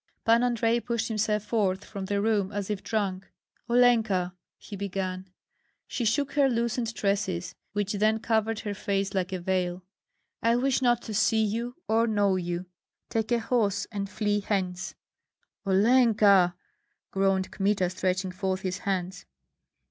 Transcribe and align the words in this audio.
Pan 0.25 0.41
Andrei 0.41 0.79
pushed 0.79 1.09
himself 1.09 1.43
forth 1.43 1.85
from 1.85 2.05
the 2.05 2.19
room 2.19 2.51
as 2.51 2.71
if 2.71 2.81
drunk. 2.81 3.29
"Olenka!" 3.69 4.33
he 4.57 4.75
began. 4.75 5.27
She 5.85 6.05
shook 6.05 6.31
her 6.31 6.49
loosened 6.49 6.95
tresses, 6.95 7.53
which 7.73 7.93
then 7.93 8.17
covered 8.19 8.61
her 8.61 8.73
face 8.73 9.13
like 9.13 9.31
a 9.31 9.37
veil. 9.39 9.83
"I 10.41 10.55
wish 10.55 10.81
not 10.81 11.03
to 11.03 11.13
see 11.13 11.43
you 11.45 11.75
or 11.87 12.07
know 12.07 12.35
you. 12.35 12.65
Take 13.11 13.31
a 13.31 13.37
horse 13.37 13.85
and 13.91 14.09
flee 14.09 14.39
hence!" 14.39 14.95
"Olenka!" 15.67 16.55
groaned 17.11 17.51
Kmita, 17.51 17.91
stretching 17.91 18.31
forth 18.31 18.61
his 18.61 18.79
hands. 18.79 19.27